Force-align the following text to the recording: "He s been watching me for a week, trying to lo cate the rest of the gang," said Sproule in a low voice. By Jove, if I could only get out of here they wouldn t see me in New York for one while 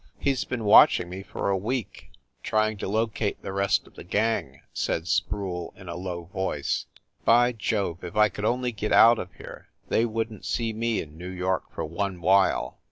"He 0.17 0.31
s 0.31 0.43
been 0.45 0.63
watching 0.63 1.09
me 1.11 1.21
for 1.21 1.49
a 1.51 1.55
week, 1.55 2.09
trying 2.41 2.75
to 2.77 2.87
lo 2.87 3.05
cate 3.05 3.39
the 3.43 3.53
rest 3.53 3.85
of 3.85 3.93
the 3.93 4.03
gang," 4.03 4.61
said 4.73 5.07
Sproule 5.07 5.75
in 5.77 5.87
a 5.87 5.95
low 5.95 6.23
voice. 6.23 6.87
By 7.23 7.51
Jove, 7.51 8.03
if 8.03 8.15
I 8.15 8.27
could 8.27 8.43
only 8.45 8.71
get 8.71 8.91
out 8.93 9.19
of 9.19 9.31
here 9.33 9.67
they 9.89 10.05
wouldn 10.05 10.39
t 10.39 10.43
see 10.43 10.73
me 10.73 11.01
in 11.01 11.19
New 11.19 11.29
York 11.29 11.71
for 11.71 11.85
one 11.85 12.19
while 12.19 12.79